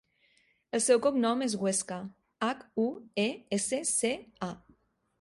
El 0.77 0.81
seu 0.85 1.01
cognom 1.07 1.43
és 1.47 1.55
Huesca: 1.65 1.99
hac, 2.49 2.65
u, 2.87 2.89
e, 3.29 3.29
essa, 3.59 3.85
ce, 3.95 4.15
a. 4.51 4.55